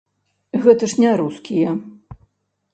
Гэта 0.63 0.83
ж 0.95 1.05
не 1.05 1.11
рускія. 1.23 1.77